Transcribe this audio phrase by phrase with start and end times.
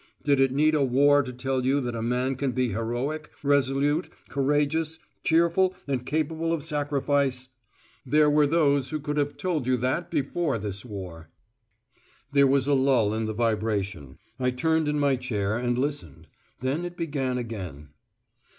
[0.23, 4.09] Did it need a war to tell you that a man can be heroic, resolute,
[4.29, 7.49] courageous, cheerful, and capable of sacrifice?
[8.03, 11.29] There were those who could have told you that before this war.
[12.31, 14.17] There was a lull in the vibration.
[14.39, 16.25] I turned in my chair, and listened.
[16.61, 17.89] Then it began again.